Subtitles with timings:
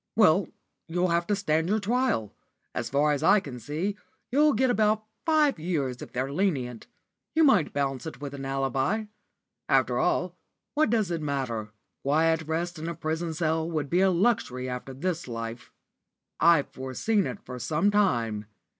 [0.15, 0.47] "Well,
[0.87, 2.33] you'll have to stand your trial.
[2.73, 3.95] As far as I can see,
[4.31, 6.87] you'll get about five years if they're lenient.
[7.35, 9.05] You might bounce it with an alibi.
[9.69, 10.35] After all,
[10.73, 11.69] what does it matter?
[12.01, 15.71] Quiet rest in a prison cell would be luxury after this life.
[16.39, 18.45] I've foreseen it for some time.